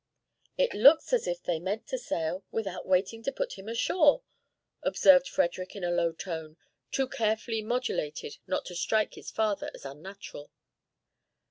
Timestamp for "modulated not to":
7.61-8.75